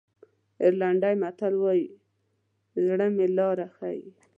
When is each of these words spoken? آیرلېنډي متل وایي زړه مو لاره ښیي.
آیرلېنډي 0.61 1.13
متل 1.23 1.53
وایي 1.63 1.85
زړه 2.85 3.07
مو 3.15 3.25
لاره 3.37 3.67
ښیي. 3.75 4.05